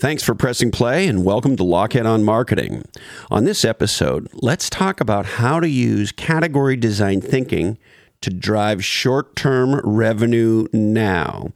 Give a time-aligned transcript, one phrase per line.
[0.00, 2.84] Thanks for pressing play and welcome to Lochhead on Marketing.
[3.30, 7.76] On this episode, let's talk about how to use category design thinking
[8.20, 11.52] to drive short term revenue now.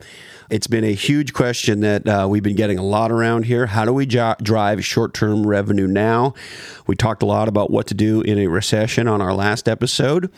[0.51, 3.67] It's been a huge question that uh, we've been getting a lot around here.
[3.67, 6.35] How do we jo- drive short term revenue now?
[6.87, 10.31] We talked a lot about what to do in a recession on our last episode.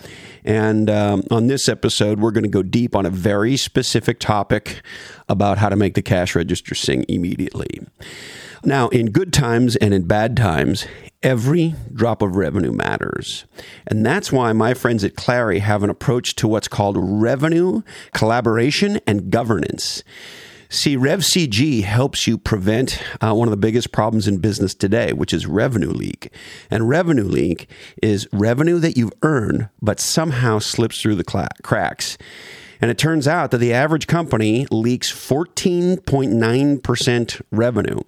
[0.44, 4.80] And um, on this episode, we're going to go deep on a very specific topic
[5.28, 7.80] about how to make the cash register sing immediately.
[8.66, 10.86] Now, in good times and in bad times,
[11.22, 13.44] every drop of revenue matters.
[13.86, 17.82] And that's why my friends at Clari have an approach to what's called revenue,
[18.12, 20.02] collaboration, and governance.
[20.68, 25.32] See, RevCG helps you prevent uh, one of the biggest problems in business today, which
[25.32, 26.32] is revenue leak.
[26.68, 27.70] And revenue leak
[28.02, 32.18] is revenue that you've earned, but somehow slips through the cla- cracks.
[32.80, 38.00] And it turns out that the average company leaks 14.9% revenue.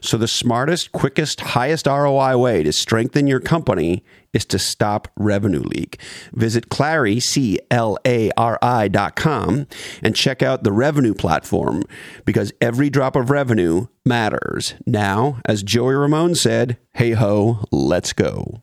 [0.00, 5.62] So the smartest, quickest, highest ROI way to strengthen your company is to stop revenue
[5.62, 5.98] leak.
[6.32, 9.66] Visit Clari, C-L-A-R-I dot com
[10.02, 11.84] and check out the revenue platform
[12.26, 14.74] because every drop of revenue matters.
[14.86, 18.62] Now, as Joey Ramone said, hey ho, let's go.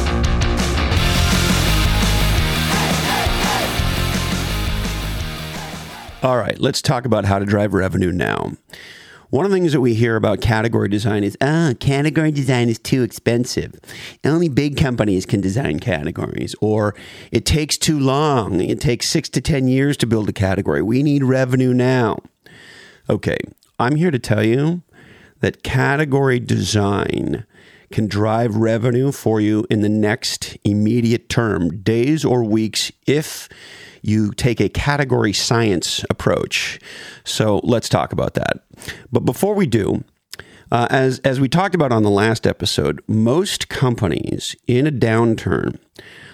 [6.23, 8.51] All right, let's talk about how to drive revenue now.
[9.31, 12.77] One of the things that we hear about category design is, ah, category design is
[12.77, 13.73] too expensive.
[14.23, 16.93] Only big companies can design categories, or
[17.31, 18.61] it takes too long.
[18.61, 20.83] It takes six to 10 years to build a category.
[20.83, 22.19] We need revenue now.
[23.09, 23.37] Okay,
[23.79, 24.83] I'm here to tell you
[25.39, 27.47] that category design
[27.91, 33.49] can drive revenue for you in the next immediate term, days or weeks, if
[34.01, 36.79] you take a category science approach.
[37.23, 38.63] So let's talk about that.
[39.11, 40.03] But before we do,
[40.71, 45.77] uh, as as we talked about on the last episode, most companies in a downturn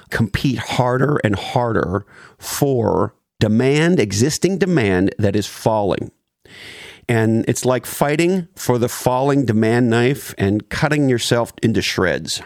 [0.09, 2.06] compete harder and harder
[2.38, 6.12] for demand, existing demand that is falling.
[7.09, 12.41] And it's like fighting for the falling demand knife and cutting yourself into shreds.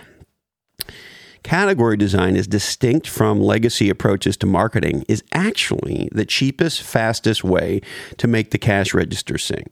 [1.43, 7.81] Category design is distinct from legacy approaches to marketing, is actually the cheapest, fastest way
[8.17, 9.65] to make the cash register sing.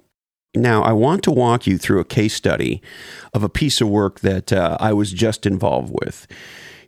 [0.56, 2.82] Now, I want to walk you through a case study
[3.36, 6.26] of a piece of work that uh, I was just involved with.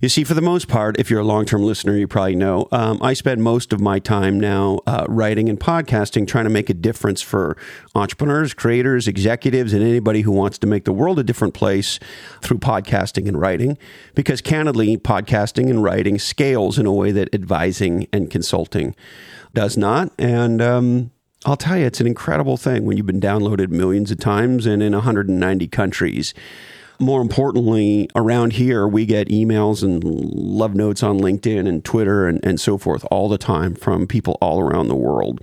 [0.02, 2.68] You see, for the most part, if you're a long term listener, you probably know,
[2.72, 6.72] um, I spend most of my time now uh, writing and podcasting, trying to make
[6.72, 7.56] a difference for
[7.94, 12.00] entrepreneurs, creators, executives, and anybody who wants to make the world a different place
[12.42, 13.78] through podcasting and writing.
[14.16, 18.96] Because candidly, podcasting and writing scales in a way that advising and consulting
[19.54, 20.12] does not.
[20.18, 21.12] And, um,
[21.46, 24.82] I'll tell you, it's an incredible thing when you've been downloaded millions of times and
[24.84, 26.36] in 190 countries
[27.02, 32.40] more importantly, around here, we get emails and love notes on LinkedIn and Twitter and,
[32.44, 35.42] and so forth all the time from people all around the world.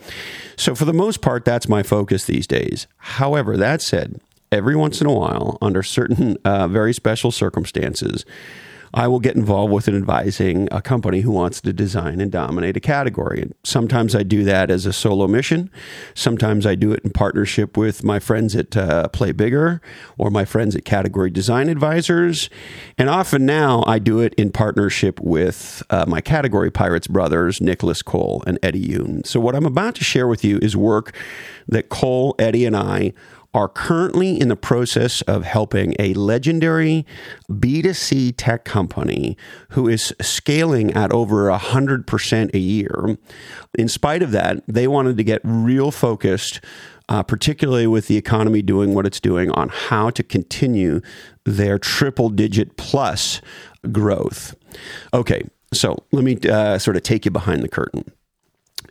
[0.56, 2.86] So, for the most part, that's my focus these days.
[2.96, 4.20] However, that said,
[4.52, 8.24] every once in a while, under certain uh, very special circumstances,
[8.94, 12.80] I will get involved with advising a company who wants to design and dominate a
[12.80, 13.42] category.
[13.42, 15.70] And sometimes I do that as a solo mission.
[16.14, 19.80] Sometimes I do it in partnership with my friends at uh, Play Bigger
[20.16, 22.50] or my friends at Category Design Advisors.
[22.96, 28.02] And often now I do it in partnership with uh, my category pirates brothers, Nicholas
[28.02, 29.26] Cole and Eddie Yoon.
[29.26, 31.14] So what I'm about to share with you is work
[31.68, 33.12] that Cole, Eddie, and I
[33.58, 37.04] are currently in the process of helping a legendary
[37.50, 39.36] B2C tech company
[39.70, 43.18] who is scaling at over 100% a year.
[43.76, 46.60] In spite of that, they wanted to get real focused.
[47.10, 51.00] Uh, particularly with the economy doing what it's doing, on how to continue
[51.46, 53.40] their triple digit plus
[53.90, 54.54] growth.
[55.14, 55.40] Okay,
[55.72, 58.12] so let me uh, sort of take you behind the curtain.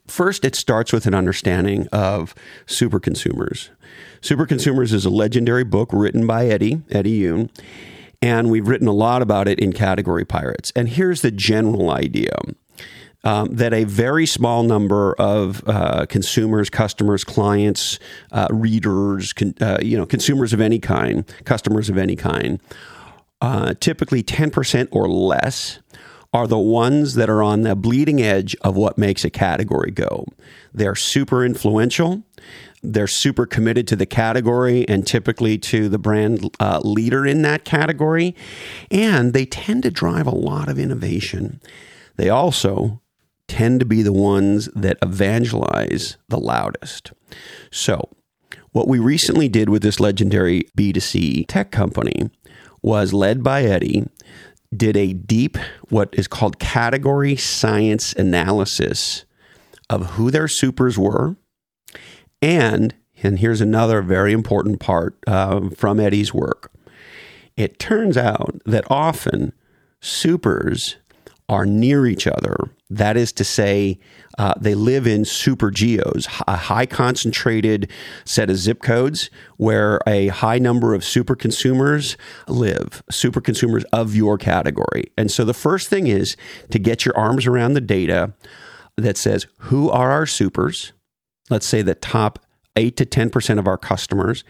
[0.08, 2.34] First, it starts with an understanding of
[2.66, 3.70] super consumers.
[4.28, 7.50] Super Consumers is a legendary book written by Eddie, Eddie Yoon,
[8.22, 10.70] and we've written a lot about it in Category Pirates.
[10.76, 12.36] And here's the general idea.
[13.24, 18.00] Um, that a very small number of uh, consumers, customers, clients,
[18.34, 22.60] uh, readers, con- uh, you know, consumers of any kind, customers of any kind,
[23.40, 25.80] uh, typically 10% or less,
[26.34, 30.26] are the ones that are on the bleeding edge of what makes a category go.
[30.74, 32.24] They're super influential.
[32.94, 37.66] They're super committed to the category and typically to the brand uh, leader in that
[37.66, 38.36] category.
[38.90, 41.62] And they tend to drive a lot of innovation.
[42.16, 43.02] They also
[43.48, 47.12] tend to be the ones that evangelize the loudest.
[47.72, 48.10] So,
[48.72, 52.30] what we recently did with this legendary B2C tech company
[52.82, 54.08] was led by Eddie,
[54.76, 55.58] did a deep,
[55.90, 59.26] what is called category science analysis
[59.90, 61.36] of who their supers were.
[62.42, 66.72] And, and here's another very important part uh, from Eddie's work.
[67.56, 69.54] It turns out that often
[70.00, 70.98] supers
[71.50, 72.56] are near each other.
[72.90, 74.00] That is to say,
[74.38, 77.90] uh, they live in super geos, a high concentrated
[78.26, 82.18] set of zip codes where a high number of super consumers
[82.48, 85.12] live, super consumers of your category.
[85.18, 86.36] And so the first thing is
[86.70, 88.34] to get your arms around the data
[88.98, 90.92] that says who are our supers?
[91.50, 92.40] Let's say the top
[92.78, 94.44] 8 to 10% of our customers.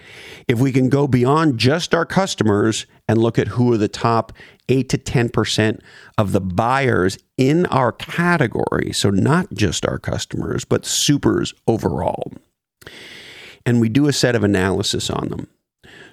[0.48, 4.34] If we can go beyond just our customers and look at who are the top
[4.70, 5.80] 8 to 10%
[6.18, 12.34] of the buyers in our category, so not just our customers, but supers overall.
[13.66, 15.48] And we do a set of analysis on them.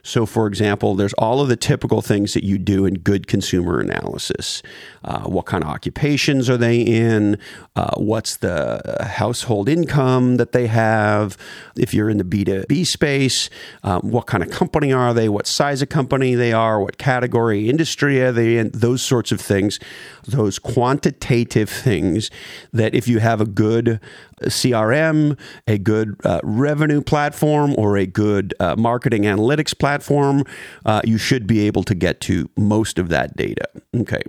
[0.04, 3.80] So, for example, there's all of the typical things that you do in good consumer
[3.80, 4.62] analysis.
[5.02, 7.38] Uh, what kind of occupations are they in?
[7.74, 11.38] Uh, what's the household income that they have?
[11.74, 13.48] If you're in the B2B space,
[13.82, 15.30] um, what kind of company are they?
[15.30, 16.78] What size of company they are?
[16.78, 18.72] What category, industry are they in?
[18.74, 19.78] Those sorts of things,
[20.26, 22.30] those quantitative things
[22.74, 24.00] that if you have a good
[24.42, 30.44] CRM, a good uh, revenue platform, or a good uh, marketing analytics platform,
[30.84, 33.66] uh, you should be able to get to most of that data.
[33.96, 34.22] Okay.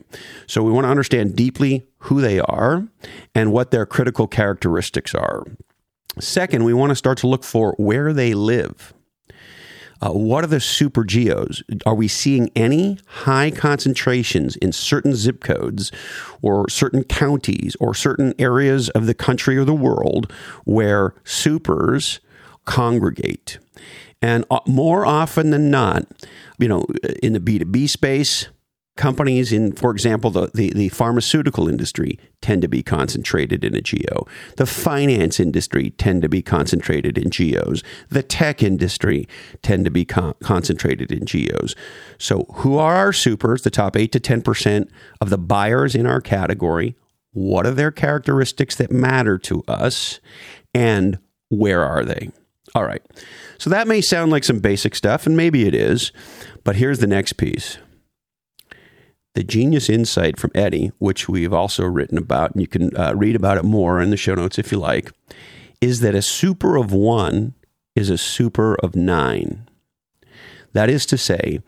[0.48, 2.88] So we want to understand deeply who they are
[3.34, 5.44] and what their critical characteristics are.
[6.19, 8.95] Second, we want to start to look for where they live.
[10.02, 11.64] Uh, what are the super geos?
[11.86, 15.92] Are we seeing any high concentrations in certain zip codes
[16.42, 20.32] or certain counties or certain areas of the country or the world
[20.66, 22.20] where supers
[22.66, 23.58] congregate?
[24.22, 26.06] And uh, more often than not,
[26.58, 26.86] you know,
[27.22, 28.48] in the B2B space,
[28.96, 33.82] companies in, for example, the, the, the, pharmaceutical industry tend to be concentrated in a
[33.82, 34.26] geo.
[34.56, 37.84] The finance industry tend to be concentrated in geos.
[38.10, 39.28] The tech industry
[39.62, 41.76] tend to be con- concentrated in geos.
[42.18, 44.90] So, who are our supers, the top 8 to 10%
[45.20, 46.96] of the buyers in our category?
[47.32, 50.22] What are their characteristics that matter to us?
[50.74, 51.20] And
[51.50, 52.32] where are they?
[52.74, 53.02] All right.
[53.58, 56.14] So, that may sound like some basic stuff, and maybe it is,
[56.64, 57.78] but here's the next piece
[59.36, 63.36] the genius insight from Eddie, which we've also written about, and you can uh, read
[63.36, 65.12] about it more in the show notes if you like,
[65.82, 67.54] is that a super of one
[67.96, 69.68] is a super of nine.
[70.72, 71.60] That is to say,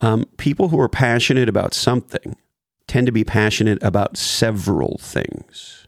[0.00, 2.36] um, people who are passionate about something
[2.88, 5.86] tend to be passionate about several things.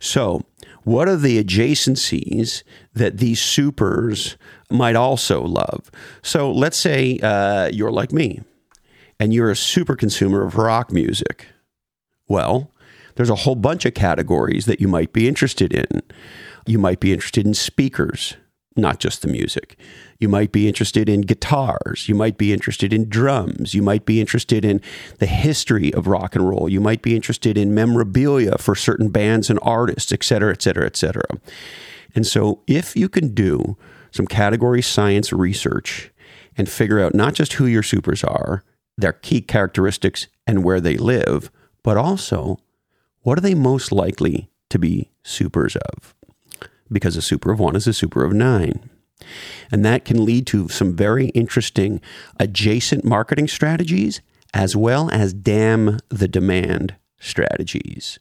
[0.00, 0.42] So,
[0.82, 2.62] what are the adjacencies
[2.94, 4.36] that these supers
[4.70, 5.90] might also love?
[6.22, 8.40] So, let's say uh, you're like me
[9.20, 11.46] and you're a super consumer of rock music,
[12.26, 12.70] well,
[13.16, 16.02] there's a whole bunch of categories that you might be interested in.
[16.66, 18.36] You might be interested in speakers,
[18.76, 19.78] not just the music.
[20.18, 22.08] You might be interested in guitars.
[22.08, 23.74] You might be interested in drums.
[23.74, 24.80] You might be interested in
[25.18, 26.68] the history of rock and roll.
[26.68, 30.86] You might be interested in memorabilia for certain bands and artists, et cetera, et cetera,
[30.86, 31.26] et cetera.
[32.14, 33.76] And so, if you can do
[34.12, 36.10] some category science research
[36.56, 38.64] and figure out not just who your supers are,
[39.00, 41.50] their key characteristics and where they live,
[41.82, 42.58] but also
[43.22, 46.14] what are they most likely to be supers of?
[46.90, 48.88] Because a super of one is a super of nine.
[49.70, 52.00] And that can lead to some very interesting
[52.38, 54.20] adjacent marketing strategies
[54.54, 58.18] as well as dam the demand strategies.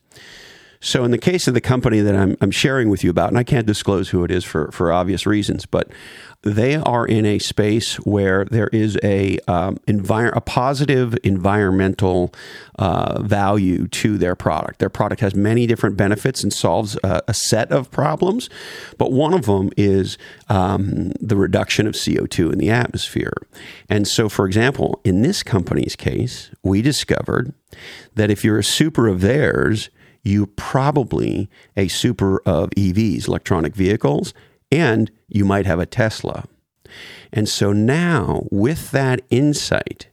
[0.82, 3.38] So, in the case of the company that I'm, I'm sharing with you about, and
[3.38, 5.90] I can't disclose who it is for, for obvious reasons, but
[6.44, 12.34] they are in a space where there is a um, envir- a positive environmental
[12.78, 14.80] uh, value to their product.
[14.80, 18.50] Their product has many different benefits and solves a, a set of problems,
[18.98, 20.18] but one of them is
[20.48, 23.34] um, the reduction of CO two in the atmosphere.
[23.90, 27.54] And so, for example, in this company's case, we discovered
[28.16, 29.90] that if you're a super of theirs,
[30.24, 34.34] you probably a super of EVs, electronic vehicles,
[34.72, 36.46] and you might have a Tesla.
[37.32, 40.08] And so now, with that insight,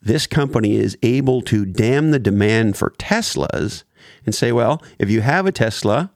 [0.00, 3.84] this company is able to dam the demand for Teslas
[4.26, 6.10] and say, well, if you have a Tesla,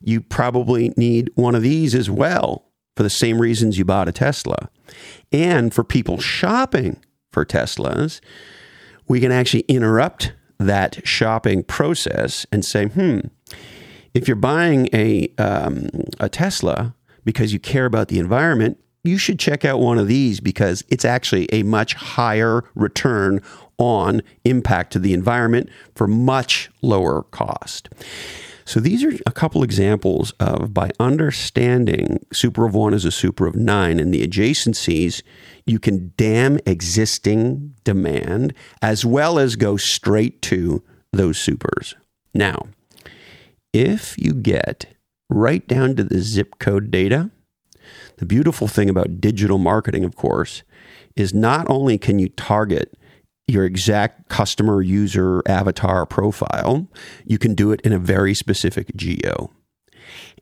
[0.00, 2.64] you probably need one of these as well
[2.96, 4.70] for the same reasons you bought a Tesla.
[5.30, 8.20] And for people shopping for Teslas,
[9.06, 13.20] we can actually interrupt that shopping process and say, hmm,
[14.14, 15.88] if you're buying a, um,
[16.18, 20.40] a Tesla because you care about the environment, you should check out one of these
[20.40, 23.40] because it's actually a much higher return
[23.78, 27.88] on impact to the environment for much lower cost.
[28.68, 33.46] So these are a couple examples of by understanding super of one is a super
[33.46, 35.22] of nine and the adjacencies,
[35.64, 40.84] you can dam existing demand as well as go straight to
[41.14, 41.94] those supers.
[42.34, 42.68] Now,
[43.72, 44.84] if you get
[45.30, 47.30] right down to the zip code data,
[48.18, 50.62] the beautiful thing about digital marketing, of course,
[51.16, 52.94] is not only can you target
[53.48, 56.86] your exact customer user avatar profile,
[57.24, 59.50] you can do it in a very specific geo.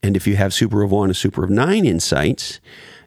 [0.02, 2.60] And if you have super of one, a super of nine insights,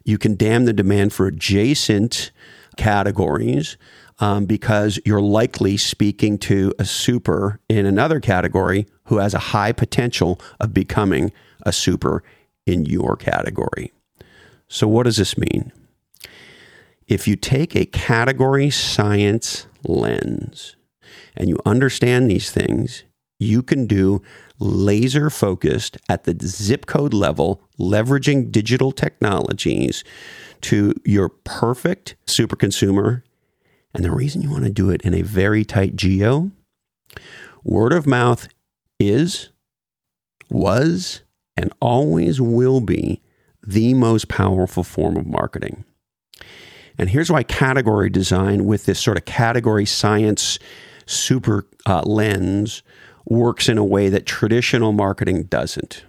[0.04, 2.32] you can dam the demand for adjacent
[2.76, 3.76] categories
[4.18, 9.72] um, because you're likely speaking to a super in another category who has a high
[9.72, 12.22] potential of becoming a super
[12.66, 13.92] in your category.
[14.68, 15.72] So, what does this mean?
[17.10, 20.76] If you take a category science lens
[21.36, 23.02] and you understand these things,
[23.40, 24.22] you can do
[24.60, 30.04] laser focused at the zip code level, leveraging digital technologies
[30.60, 33.24] to your perfect super consumer.
[33.92, 36.52] And the reason you want to do it in a very tight geo,
[37.64, 38.46] word of mouth
[39.00, 39.50] is,
[40.48, 41.22] was,
[41.56, 43.20] and always will be
[43.66, 45.84] the most powerful form of marketing.
[47.00, 50.58] And here's why category design, with this sort of category science
[51.06, 52.82] super uh, lens,
[53.24, 56.04] works in a way that traditional marketing doesn't.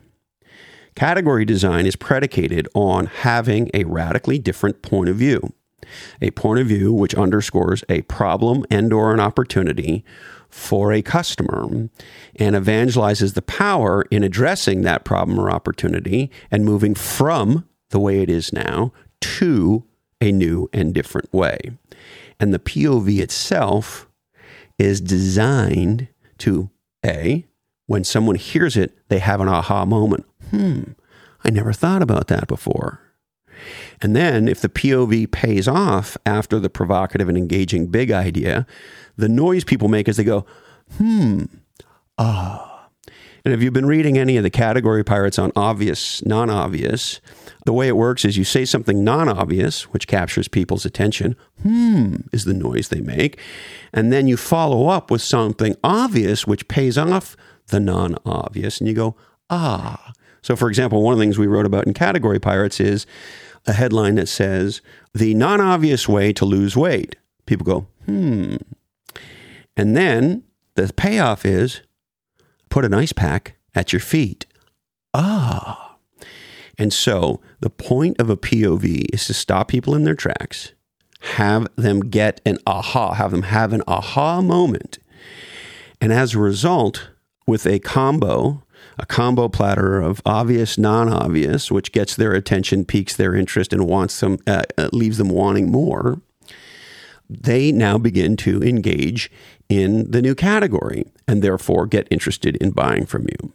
[0.93, 5.53] Category design is predicated on having a radically different point of view,
[6.21, 10.03] a point of view which underscores a problem and or an opportunity
[10.49, 11.89] for a customer
[12.35, 18.21] and evangelizes the power in addressing that problem or opportunity and moving from the way
[18.21, 19.85] it is now to
[20.21, 21.57] a new and different way.
[22.39, 24.07] And the POV itself
[24.77, 26.07] is designed
[26.39, 26.69] to
[27.05, 27.45] A,
[27.87, 30.25] when someone hears it, they have an aha moment.
[30.49, 30.83] Hmm,
[31.43, 33.01] I never thought about that before.
[34.01, 38.65] And then, if the POV pays off after the provocative and engaging big idea,
[39.17, 40.45] the noise people make is they go,
[40.97, 41.43] hmm,
[42.17, 42.70] ah.
[43.43, 47.19] And if you've been reading any of the category pirates on obvious, non obvious,
[47.65, 51.35] the way it works is you say something non obvious, which captures people's attention.
[51.63, 53.39] Hmm, is the noise they make.
[53.93, 57.35] And then you follow up with something obvious, which pays off
[57.67, 58.79] the non obvious.
[58.79, 59.15] And you go,
[59.49, 60.13] ah.
[60.43, 63.05] So, for example, one of the things we wrote about in Category Pirates is
[63.67, 64.81] a headline that says,
[65.13, 67.15] the non obvious way to lose weight.
[67.45, 68.57] People go, hmm.
[69.75, 70.43] And then
[70.75, 71.81] the payoff is
[72.71, 74.47] put an ice pack at your feet.
[75.13, 75.97] Ah.
[76.77, 80.71] And so the point of a POV is to stop people in their tracks,
[81.35, 84.97] have them get an aha, have them have an aha moment.
[85.99, 87.09] And as a result,
[87.45, 88.63] with a combo,
[88.97, 93.85] a combo platter of obvious, non obvious, which gets their attention, piques their interest, and
[93.87, 96.21] wants them, uh, uh, leaves them wanting more,
[97.31, 99.31] they now begin to engage
[99.69, 103.53] in the new category and therefore get interested in buying from you.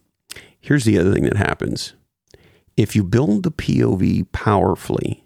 [0.59, 1.92] Here's the other thing that happens
[2.76, 5.25] if you build the POV powerfully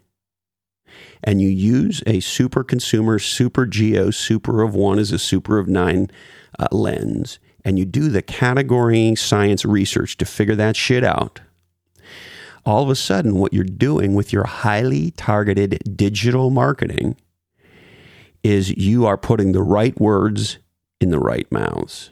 [1.22, 5.68] and you use a super consumer, super geo, super of one is a super of
[5.68, 6.10] nine
[6.58, 11.40] uh, lens, and you do the category science research to figure that shit out,
[12.64, 17.16] all of a sudden, what you're doing with your highly targeted digital marketing
[18.42, 20.58] is you are putting the right words
[21.00, 22.10] in the right mouths.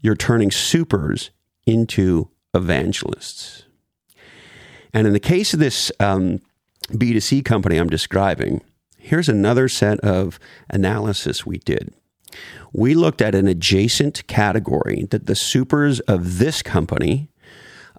[0.00, 1.30] You're turning supers
[1.66, 3.64] into evangelists.
[4.92, 6.40] And in the case of this um,
[6.90, 8.62] B2C company I'm describing,
[8.96, 10.38] here's another set of
[10.70, 11.92] analysis we did.
[12.72, 17.30] We looked at an adjacent category that the supers of this company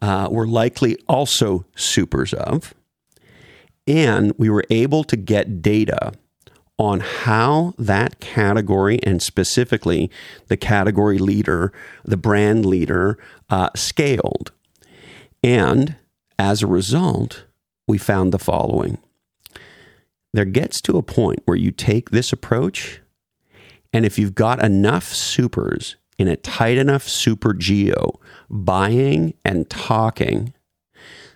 [0.01, 2.73] uh, were likely also supers of.
[3.87, 6.13] And we were able to get data
[6.79, 10.09] on how that category and specifically
[10.47, 11.71] the category leader,
[12.05, 13.19] the brand leader,
[13.51, 14.51] uh, scaled.
[15.43, 15.95] And
[16.39, 17.45] as a result,
[17.87, 18.97] we found the following
[20.33, 23.01] there gets to a point where you take this approach
[23.93, 28.19] And if you've got enough supers in a tight enough super geo
[28.49, 30.53] buying and talking,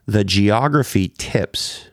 [0.05, 1.89] the geography tips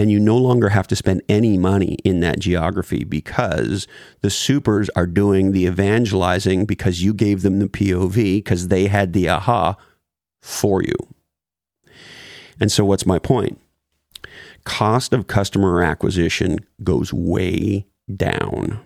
[0.00, 3.86] and you no longer have to spend any money in that geography because
[4.22, 9.12] the supers are doing the evangelizing because you gave them the POV because they had
[9.12, 9.76] the aha
[10.40, 10.94] for you.
[12.58, 13.60] And so, what's my point?
[14.64, 17.84] Cost of customer acquisition goes way
[18.16, 18.80] down.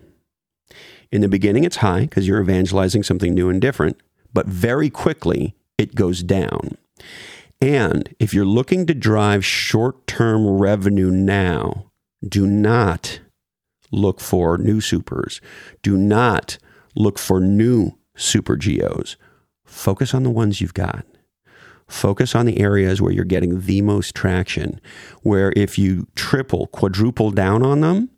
[1.13, 4.01] In the beginning, it's high because you're evangelizing something new and different,
[4.33, 6.77] but very quickly it goes down.
[7.65, 11.91] And if you're looking to drive short term revenue now,
[12.23, 13.21] do not
[13.91, 15.41] look for new supers.
[15.81, 16.59] Do not
[16.95, 19.17] look for new super geos.
[19.65, 21.07] Focus on the ones you've got.
[21.89, 24.79] Focus on the areas where you're getting the most traction,
[25.23, 28.11] where if you triple, quadruple down on them,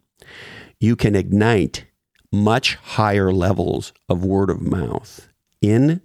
[0.81, 1.85] you can ignite
[2.33, 5.29] much higher levels of word of mouth
[5.63, 6.01] in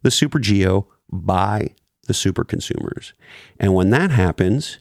[0.00, 1.74] the super geo by
[2.06, 3.12] the super consumers.
[3.60, 4.78] And when that happens,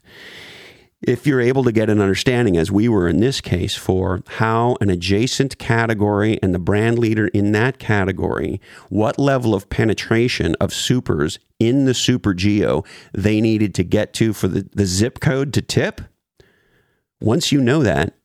[1.02, 4.76] if you're able to get an understanding, as we were in this case, for how
[4.82, 10.74] an adjacent category and the brand leader in that category, what level of penetration of
[10.74, 15.54] supers in the super geo they needed to get to for the, the zip code
[15.54, 16.02] to tip,
[17.22, 18.16] once you know that,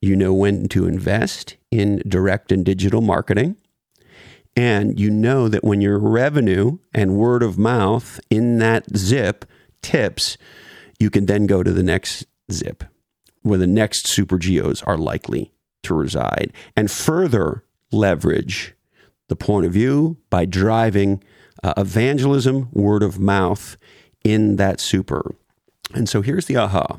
[0.00, 3.56] you know when to invest in direct and digital marketing.
[4.56, 9.44] And you know that when your revenue and word of mouth in that zip
[9.82, 10.36] tips,
[10.98, 12.84] you can then go to the next zip
[13.42, 15.52] where the next super geos are likely
[15.82, 18.74] to reside and further leverage
[19.28, 21.22] the point of view by driving
[21.62, 23.76] uh, evangelism, word of mouth
[24.24, 25.34] in that super.
[25.94, 26.98] And so here's the aha.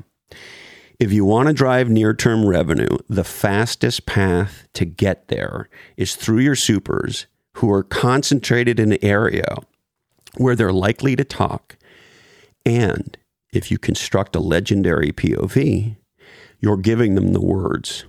[0.99, 6.15] If you want to drive near term revenue, the fastest path to get there is
[6.15, 9.57] through your supers who are concentrated in an area
[10.37, 11.77] where they're likely to talk.
[12.65, 13.17] And
[13.51, 15.97] if you construct a legendary POV,
[16.59, 18.05] you're giving them the words.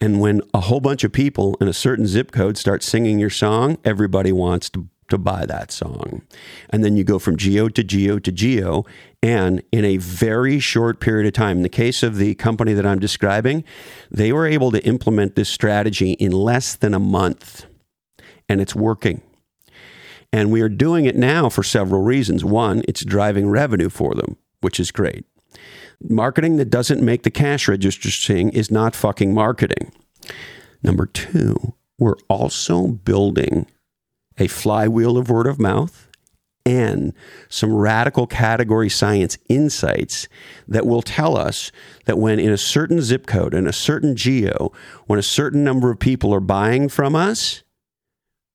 [0.00, 3.30] And when a whole bunch of people in a certain zip code start singing your
[3.30, 6.22] song, everybody wants to, to buy that song.
[6.68, 8.84] And then you go from geo to geo to geo.
[9.22, 12.84] And in a very short period of time, in the case of the company that
[12.84, 13.64] I'm describing,
[14.10, 17.64] they were able to implement this strategy in less than a month
[18.48, 19.22] and it's working.
[20.32, 22.44] And we are doing it now for several reasons.
[22.44, 25.24] One, it's driving revenue for them, which is great.
[26.02, 29.92] Marketing that doesn't make the cash register sing is not fucking marketing.
[30.82, 33.66] Number two, we're also building
[34.38, 36.06] a flywheel of word of mouth
[36.66, 37.14] and
[37.48, 40.28] some radical category science insights
[40.66, 41.70] that will tell us
[42.06, 44.72] that when in a certain zip code, in a certain geo,
[45.06, 47.62] when a certain number of people are buying from us,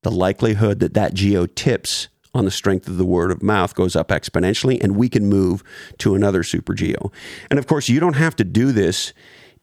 [0.04, 3.96] the likelihood that that geo tips on the strength of the word of mouth goes
[3.96, 5.64] up exponentially and we can move
[5.98, 7.12] to another super geo.
[7.50, 9.14] And of course, you don't have to do this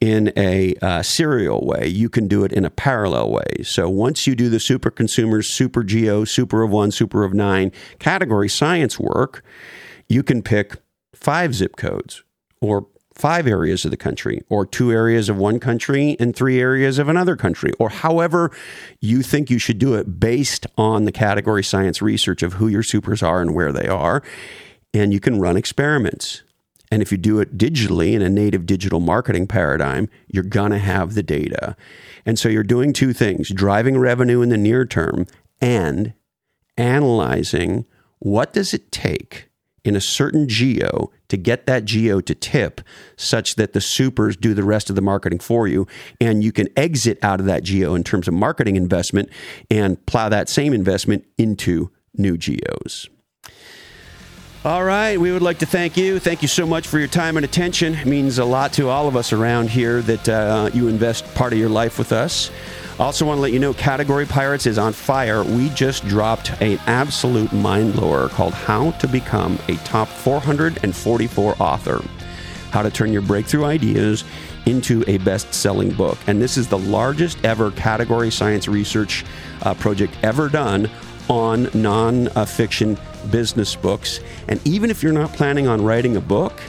[0.00, 1.88] in a uh, serial way.
[1.88, 3.62] You can do it in a parallel way.
[3.64, 7.72] So once you do the super consumers, super geo, super of one, super of nine
[7.98, 9.42] category science work,
[10.08, 10.76] you can pick
[11.14, 12.22] five zip codes
[12.60, 12.86] or
[13.18, 17.08] five areas of the country, or two areas of one country and three areas of
[17.08, 18.50] another country, or however
[19.00, 22.82] you think you should do it based on the category science research of who your
[22.82, 24.22] supers are and where they are.
[24.94, 26.42] And you can run experiments.
[26.90, 30.78] And if you do it digitally in a native digital marketing paradigm, you're going to
[30.78, 31.76] have the data.
[32.24, 35.26] And so you're doing two things driving revenue in the near term
[35.60, 36.14] and
[36.78, 37.84] analyzing
[38.20, 39.47] what does it take
[39.88, 42.80] in a certain geo to get that geo to tip
[43.16, 45.86] such that the supers do the rest of the marketing for you
[46.20, 49.30] and you can exit out of that geo in terms of marketing investment
[49.70, 53.08] and plow that same investment into new geos.
[54.64, 56.18] All right, we would like to thank you.
[56.18, 57.94] Thank you so much for your time and attention.
[57.94, 61.52] It means a lot to all of us around here that uh, you invest part
[61.52, 62.50] of your life with us.
[62.98, 65.44] Also, want to let you know Category Pirates is on fire.
[65.44, 72.02] We just dropped an absolute mind blower called How to Become a Top 444 Author.
[72.72, 74.24] How to Turn Your Breakthrough Ideas
[74.66, 76.18] into a best selling book.
[76.26, 79.24] And this is the largest ever category science research
[79.62, 80.90] uh, project ever done
[81.28, 82.98] on non fiction
[83.30, 84.18] business books.
[84.48, 86.60] And even if you're not planning on writing a book,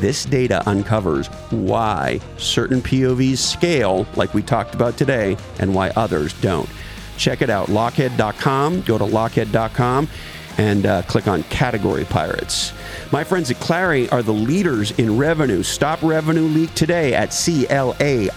[0.00, 6.32] this data uncovers why certain POVs scale, like we talked about today, and why others
[6.40, 6.68] don't.
[7.16, 8.82] Check it out, lochhead.com.
[8.82, 10.08] Go to lochhead.com
[10.58, 12.72] and uh, click on Category Pirates.
[13.12, 15.62] My friends at Clari are the leaders in revenue.
[15.62, 18.30] Stop revenue leak today at CLARI.com,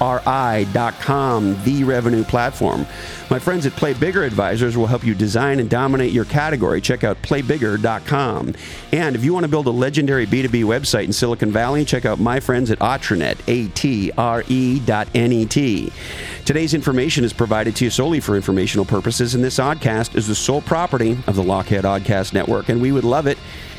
[1.63, 2.86] the revenue platform.
[3.30, 6.80] My friends at Play Bigger Advisors will help you design and dominate your category.
[6.82, 8.54] Check out playbigger.com.
[8.91, 12.19] And if you want to build a legendary B2B website in Silicon Valley, check out
[12.19, 15.91] my friends at Atrenet, A-T-R-E dot N-E-T.
[16.45, 20.36] Today's information is provided to you solely for informational purposes, and this oddcast is the
[20.36, 23.38] sole property of the Lochhead Oddcast Network, and we would love it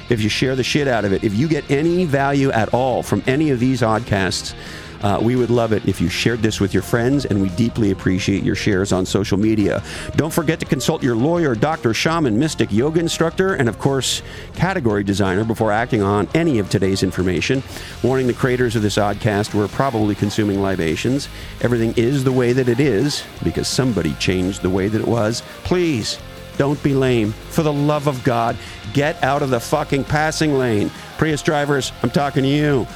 [0.08, 1.24] if you share the shit out of it.
[1.24, 4.54] If you get any value at all from any of these oddcasts,
[5.02, 7.90] uh, we would love it if you shared this with your friends, and we deeply
[7.90, 9.82] appreciate your shares on social media.
[10.16, 14.22] Don't forget to consult your lawyer, doctor, shaman, mystic, yoga instructor, and of course,
[14.54, 17.62] category designer before acting on any of today's information.
[18.02, 21.28] Warning the creators of this oddcast we're probably consuming libations.
[21.60, 25.42] Everything is the way that it is because somebody changed the way that it was.
[25.62, 26.18] Please.
[26.56, 27.32] Don't be lame.
[27.50, 28.56] For the love of God,
[28.92, 30.90] get out of the fucking passing lane.
[31.18, 32.86] Prius drivers, I'm talking to you.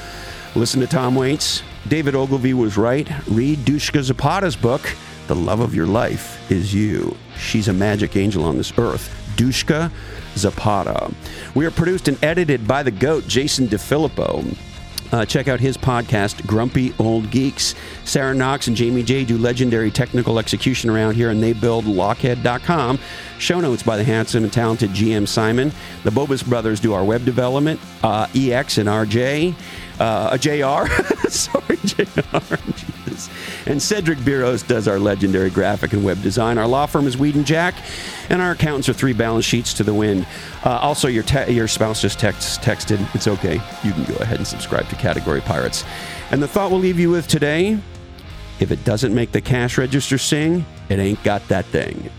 [0.55, 1.63] Listen to Tom Waits.
[1.87, 3.09] David Ogilvy was right.
[3.27, 4.81] Read Dushka Zapata's book,
[5.27, 7.15] The Love of Your Life Is You.
[7.37, 9.15] She's a magic angel on this earth.
[9.35, 9.91] Dushka
[10.35, 11.11] Zapata.
[11.55, 14.70] We are produced and edited by the GOAT, Jason DeFilippo.
[15.11, 17.75] Uh, check out his podcast, Grumpy Old Geeks.
[18.05, 22.99] Sarah Knox and Jamie J do legendary technical execution around here, and they build lochhead.com.
[23.37, 25.71] Show notes by the handsome and talented GM Simon.
[26.03, 29.53] The Bobus brothers do our web development, uh, EX and RJ.
[29.99, 30.87] Uh, JR.
[31.29, 32.97] Sorry, JR.
[33.27, 33.67] Jesus.
[33.67, 36.57] And Cedric Biros does our legendary graphic and web design.
[36.57, 37.75] Our law firm is Weed and Jack,
[38.29, 40.25] and our accountants are three balance sheets to the wind.
[40.63, 43.03] Uh, also, your te- your spouse just text- texted.
[43.15, 43.55] It's okay.
[43.83, 45.83] You can go ahead and subscribe to Category Pirates.
[46.31, 47.79] And the thought we'll leave you with today
[48.59, 52.11] if it doesn't make the cash register sing, it ain't got that thing.